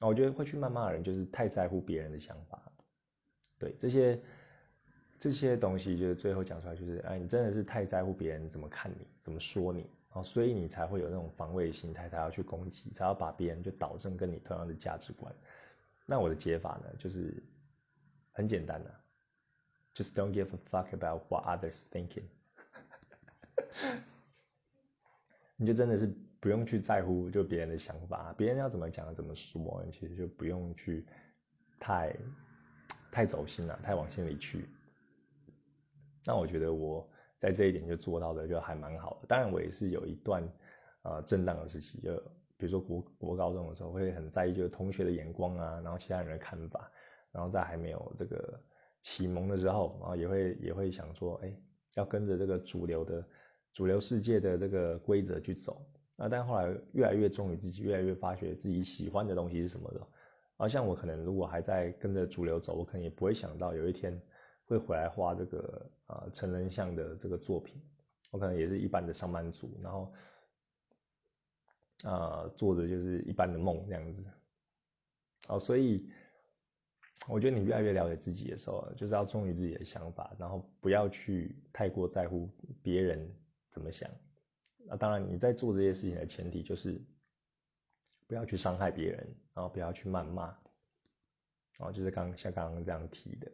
[0.00, 2.60] 我觉得会去谩骂的人，就是太在乎别人的想法。
[3.58, 4.20] 对这些
[5.18, 15.32] 这些东西，就是最后讲出来，就是哎，你真的是太在乎别人怎么看你，怎么说你哦，所以你才会有那种防卫心态，才要去攻击，才要把别人就导正跟你同样的价值观。
[16.04, 17.42] 那我的解法呢，就是
[18.32, 18.94] 很简单的。
[19.94, 22.24] Just don't give a fuck about what others thinking。
[25.56, 26.06] 你就真的是
[26.40, 31.06] 不用去在乎就别人的想法，别人要怎么讲怎么说，你其实就不用去
[31.78, 32.16] 太
[33.10, 34.66] 太走心了，太往心里去。
[36.24, 39.26] 那我觉得我在这一点就做到的就还蛮好的。
[39.28, 40.42] 当然我也是有一段
[41.02, 42.16] 呃震荡的时期，就
[42.56, 46.90] 比如说国国高中的时候会很在意就是同学的眼光啊，然后其他人的看法，
[47.30, 48.58] 然后在还没有这个。
[49.02, 51.54] 启蒙的时候啊，也会也会想说，哎，
[51.96, 53.28] 要跟着这个主流的
[53.74, 55.84] 主流世界的这个规则去走。
[56.16, 60.00] 那但后来越来越忠于自己，越来越发觉自己喜欢的东西是什么的。
[60.56, 64.18] 而像我可能如果还在跟着主流走，我可能也不会想到有一天
[64.66, 67.82] 会回来画这个啊成人像的这个作品。
[68.30, 70.12] 我可能也是一般的上班族，然后
[72.04, 74.24] 啊做着就是一般的梦这样子。
[75.48, 76.08] 好，所以。
[77.28, 82.48] 我觉得你越来越了解自己的时候，就是要忠于自己的想法，然后不要去太过在乎
[82.82, 83.32] 别人
[83.70, 84.10] 怎么想。
[84.78, 87.00] 那当然，你在做这些事情的前提就是
[88.26, 89.18] 不要去伤害别人，
[89.54, 90.46] 然后不要去谩骂。
[91.78, 93.50] 然后就是刚像刚刚这样提的，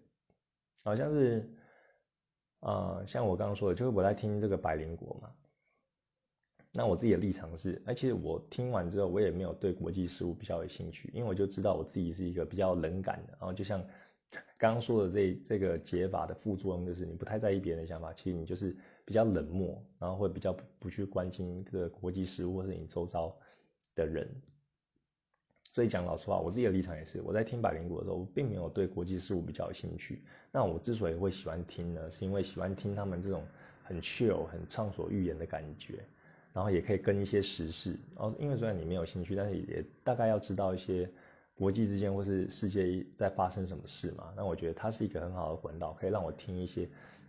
[0.82, 1.48] 好像是
[2.60, 5.34] 啊，像我刚刚说的，就是我在听这个百灵果嘛。
[6.74, 13.32] 那我自己的立场是，哎，其实我听完之后，我也没有对国际事务比较有兴趣，因为我就知道我自己是一个比较冷感的。
[13.32, 13.82] 然后就像
[14.58, 23.34] 刚刚说的这这个解法的副作用，就是你不太在意别人的想法，其实你就是比较冷漠，然后会比较不不去关心这个国际事务或是你周遭
[23.94, 24.28] 的人。
[25.72, 30.22] 所以讲老实话，我自己的立场也是，我在听百灵果的时候，我并没有对国际事务比较有兴趣。
[30.52, 33.42] 那我之所以会喜欢听呢，是因为喜欢听他们这种
[33.84, 36.04] 很 chill、很畅所欲言的感觉。
[36.58, 41.08] 然后也可以跟一些时事，然后因为虽然你没有兴趣，但是也大概要知道一些
[41.54, 44.34] 国际之间或是世界在发生什么事嘛。
[44.36, 46.88] 那我觉得它是一个很好的管道，可以让我听一些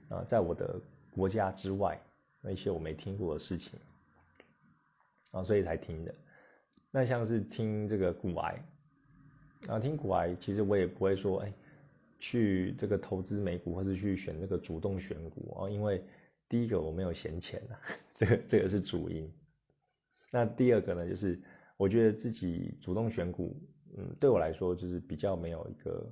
[0.09, 2.01] 啊，在我的国家之外
[2.41, 3.79] 那一些我没听过的事情，
[5.29, 6.15] 啊，所以才听的。
[6.89, 8.65] 那像是听这个股癌，
[9.67, 11.53] 啊，听股癌，其实我也不会说哎，
[12.17, 16.03] 去这个投资美股或是去选这个主动选股啊，因为。
[16.49, 17.79] 第一个我没有闲钱啊，
[18.13, 19.31] 这个这个是主因。
[20.31, 21.39] 那第二个呢，就是
[21.77, 23.55] 我觉得自己主动选股，
[23.97, 26.09] 嗯，对我来说就是比较没有一个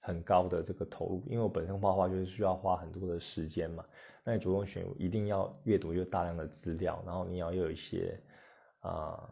[0.00, 3.84] 很高的这个投入，因为我本身画画就是需要花很多的时间嘛。
[4.24, 8.20] 那你主动选一定要阅读又大量的资料，然后你要又有一些
[8.80, 9.28] 啊，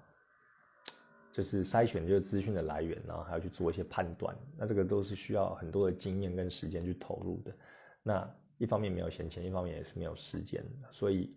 [1.32, 7.54] 就是筛选这个资讯的来源，然后还要去做一些判断，那这个都是需要很多的经验跟时间去投入的。
[8.02, 11.36] 那一方面没有闲钱，一方面也是没有时间所以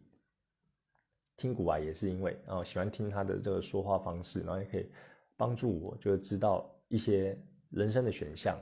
[1.37, 4.89] 听古玩也是因为啊喜欢听他的这个说话方式，然后也可以
[5.37, 7.37] 帮助我，就是知道一些
[7.69, 8.59] 人生的选项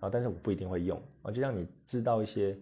[0.00, 2.56] 啊，但是我不一定会用啊，就像你知道一些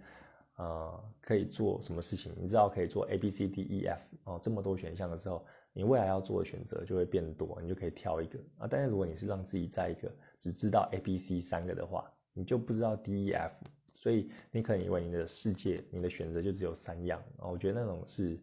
[0.54, 8.66] 啊可以做什么事情，你知道可以做 A B C D E F 哦这么多选项的时候，你未来要做的选择就会变多，你就可以挑一个啊。
[8.66, 13.52] 但是如果你是让自己在一个只知道 A B C 三个的话，你就不知道 D E F。
[14.00, 17.46] 所以你可能以为你的世界、你的选择就只有三样啊？
[17.48, 18.40] 我觉得那种是，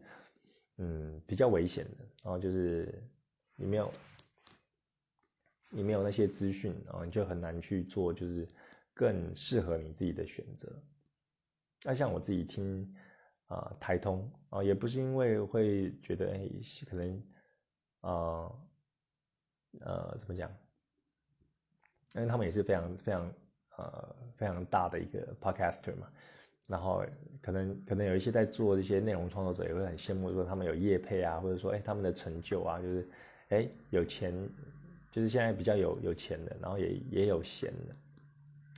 [0.76, 2.04] 嗯，比较危险的。
[2.22, 3.02] 然后就是
[3.56, 3.92] 你没有，
[5.68, 8.46] 你没有那些资讯，然后你就很难去做，就是
[8.94, 10.72] 更适合你自己的选择。
[11.82, 12.94] 那像我自己听
[13.48, 16.48] 啊台通啊，也不是因为会觉得哎，
[16.88, 17.20] 可能
[18.02, 18.52] 啊
[19.80, 20.48] 呃怎么讲？
[22.14, 23.34] 因为他们也是非常非常。
[23.78, 26.08] 呃，非常大的一个 podcaster 嘛，
[26.66, 27.04] 然后
[27.40, 33.08] 可能可能有一些在做这些内容创作者也会很羡慕，说他们有业配啊，或者说哎他们的成就啊，就是
[33.50, 34.34] 哎有钱，
[35.12, 37.94] 就是现在比较有有钱的，然后也也有闲的，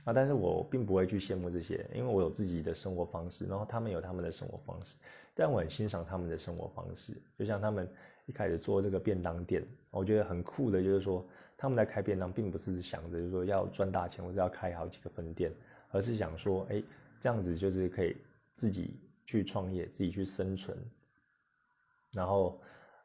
[0.05, 4.95] 啊，但是我并不会去羡慕这些，因为我有自己的生活方式，然后他们有他们的生活方式，
[5.33, 7.13] 但我很欣赏他们的生活方式。
[7.39, 7.89] 就像他们
[8.27, 11.27] 一开始做这个便当店，我觉得很酷的，就是说
[11.61, 15.53] 他们在开便当，并不是想着就是说要赚大钱或者要开好几个分店，
[15.91, 16.81] 而是想说，哎，
[17.19, 18.17] 这样子就是可以
[18.55, 20.75] 自己去创业，自己去生存，
[22.13, 22.59] 然后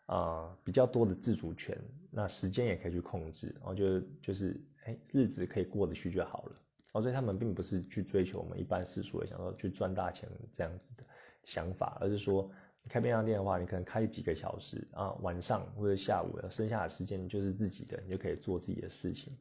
[0.06, 1.78] 啊比较多的自主权，
[2.10, 6.56] 那时间也可以去控制，我觉得就是哎日子可以过得去就好了。
[7.02, 11.04] 所以他们并不是去追求我们一般世俗的想说去赚大钱这样子的
[11.44, 12.50] 想法，而是说
[12.88, 19.36] 开便当店的话，你可能开几个小时啊，晚上或者下午剩下的时间就是自己的，你就可以做自己的事情。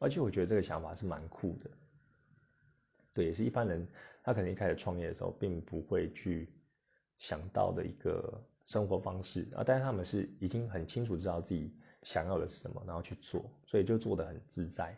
[0.00, 1.70] 而且我觉得这个想法是蛮酷的，
[3.12, 3.86] 对，也是一般人
[4.22, 6.52] 他可能一开始创业的时候并不会去
[7.18, 11.72] 想到的一个生活方式啊，但是他们是已经很清楚知道自己
[12.02, 14.96] 想要的是什么，然后去做，所以就做得很自在。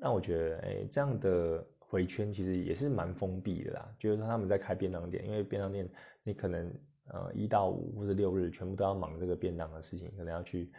[0.00, 3.94] 那我觉得，哎，这样的回圈其实也是蛮封闭的啦。
[3.98, 5.88] 就是说他们在开便当店，因为便当店
[6.22, 6.70] 你可能
[7.06, 10.70] 呃一到五或者六日全部都要忙这个便当的事情，可能要去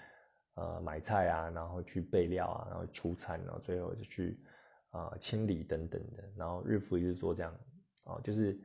[0.53, 4.39] 呃买菜啊，然后去备料啊，然后出餐，然后最后就去
[4.91, 7.51] 啊清理等等的，然后日复一日做这样
[8.03, 8.55] 啊，就是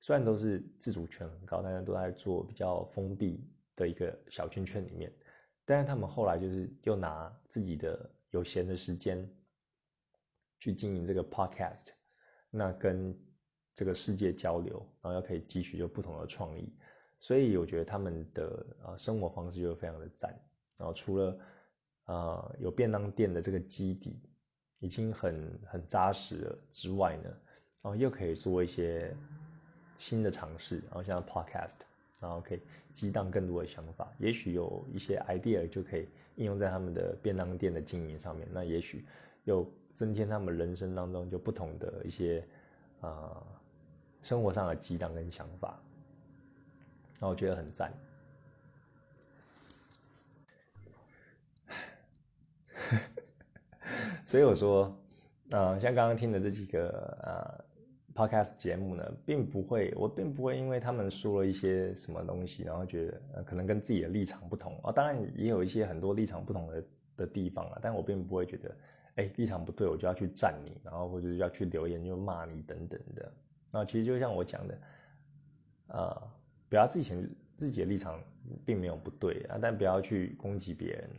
[0.00, 3.44] 虽然都是自主权很高，大家都在做比较封闭
[3.74, 5.12] 的一个小圈圈里面，
[5.64, 9.28] 但是他们后来就是又拿自己的有闲的时间。
[10.64, 11.88] 去经营这个 podcast，
[12.48, 13.14] 那跟
[13.74, 16.74] 这个世界交流，然后又可以汲取就不同的创意，
[17.20, 20.34] 所以我觉得他们的啊生活方式就非常的赞。
[20.78, 21.38] 然后除了
[22.04, 24.22] 啊有便当店的这个基底
[24.80, 27.28] 已经很很扎实了之外呢，
[27.82, 29.14] 然后又可以做一些
[29.98, 31.76] 新的尝试，然后像 podcast，
[32.22, 32.60] 然后可以
[32.94, 39.04] 激荡更多的想法，也许有一些 idea 就可以应用在他们的便当店的经营上面，那也许
[39.44, 39.70] 又。
[39.94, 42.44] 增添他们人生当中就不同的一些
[43.00, 43.42] 啊
[44.22, 45.80] 生活上的激荡跟想法，
[47.20, 47.92] 那我觉得很赞。
[54.26, 54.94] 所以我说，
[55.52, 56.88] 呃，像刚刚听的这几个
[57.22, 57.64] 呃
[58.14, 66.84] podcast 节目呢，并不会，我并不会因为他们说了一些什么东西，然后觉得可能跟自己的立场不同啊，当然也有一些很多立场不同的
[67.18, 68.74] 的地方啊，但我并不会觉得。
[69.16, 73.32] 哎，立场不对，我就要去赞你，然后或者要去留言就骂你等等的。
[73.70, 74.78] 那其实就像我讲的，
[75.86, 76.30] 呃，
[76.68, 78.20] 表达自己自己的立场
[78.66, 81.10] 并没有不对啊，但不要去攻击别人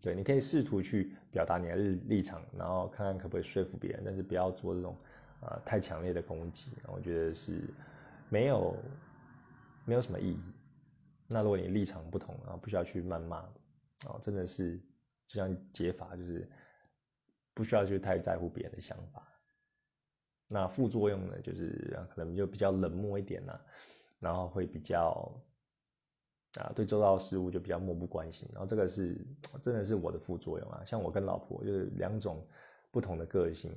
[0.00, 4.96] 对，你可以试图去表达你的立场，然后看看可不可以说服别人，但是不要做这种
[5.40, 7.62] 啊太强烈的攻击，我觉得是
[8.28, 8.76] 没有
[9.84, 10.40] 没有什么意义。
[11.28, 13.36] 那如果你立场不同啊，不需要去谩骂
[14.08, 14.80] 啊，真的是。
[15.28, 16.50] 就像解法，就是
[17.54, 19.22] 不需要去太在乎别人的想法。
[20.48, 23.60] 那副作用呢，就是可能就比较冷漠一点啦，
[24.18, 25.30] 然后会比较
[26.58, 28.48] 啊，对周遭事物就比较漠不关心。
[28.52, 29.14] 然后这个是
[29.62, 30.82] 真的是我的副作用啊。
[30.86, 32.42] 像我跟老婆就是两种
[32.90, 33.70] 不同的个性，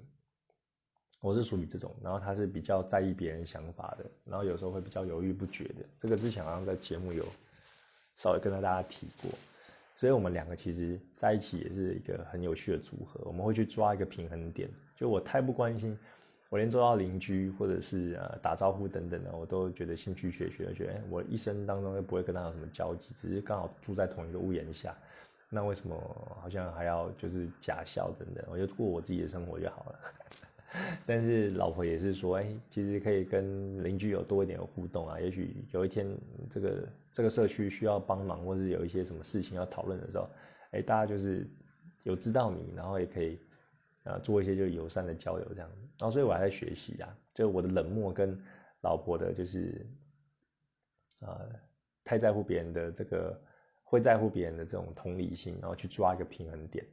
[1.19, 5.85] 我是属于这种，然后他是比较在意别人想法的，然后有时候会比较犹豫不决的。
[5.99, 7.25] 这个之前好像在节目有
[8.15, 9.29] 稍微跟大家提过。
[10.01, 13.21] 所以，我们两个其实在一起也是一个很有趣的组合。
[13.23, 14.67] 我们会去抓一个平衡点。
[14.95, 15.95] 就我太不关心，
[16.49, 24.97] 我连做到邻居或者是呃打招呼等等的，我都觉得兴趣缺缺，觉得我一生当中又不会跟他有什么交集，只是刚好住在同一个屋檐下，
[25.51, 25.95] 那为什么
[26.41, 28.43] 好像还要就是假笑等等？
[28.49, 29.99] 我就过我自己的生活就好了。
[31.05, 35.19] 但是老婆也是说，哎，其实可以跟邻居有多一点互动啊。
[35.19, 36.07] 也许有一天
[36.49, 40.29] 这个这个社区需要帮忙，或是有一些什么事情要讨论的时候，
[40.71, 41.45] 哎，大家就是
[42.03, 43.37] 有知道你，然后也可以
[44.03, 45.75] 啊做一些就友善的交流这样子。
[45.99, 48.41] 然后所以我还在学习啊，就我的冷漠跟
[48.79, 49.85] 老婆的就是
[51.19, 51.41] 啊
[52.05, 53.37] 太在乎别人的这个
[53.83, 56.85] 会在乎别人的这种同理心，然后去抓一个平衡点。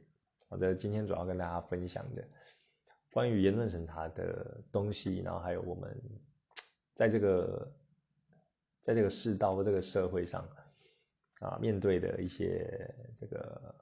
[0.49, 2.21] 我在今天主要跟大家分享的。
[3.11, 6.01] 关于言论审查的东西，然后还有我们
[6.95, 7.71] 在这个
[8.81, 10.47] 在这个世道或这个社会上
[11.39, 13.75] 啊，面对的一些这个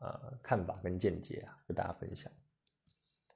[0.00, 2.30] 呃看法跟见解啊，跟大家分享。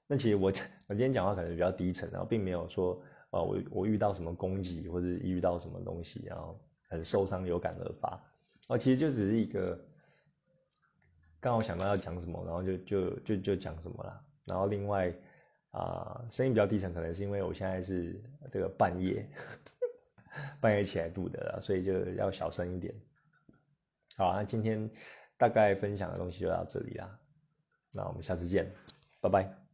[0.07, 0.53] 那其实我
[0.89, 8.21] 我今天讲话可能比较低沉，然后并没有说啊我我遇到什么攻击或者遇到什么东西，然后很受伤有感而发。
[8.69, 9.83] 哦，其实就只是一个
[11.41, 14.25] 刚好想到要讲什么，然后就就就就讲什么了。
[14.51, 15.11] 然后另外
[15.71, 18.21] 啊，声音比较低沉，可能是因为我现在是
[18.51, 19.27] 这个半夜
[20.61, 22.95] 半夜起来录的，所以就要小声一点。
[24.17, 24.91] 好，那今天
[25.39, 27.19] 大概分享的东西就到这里啦，
[27.95, 28.71] 那我们下次见。
[29.21, 29.70] 拜拜。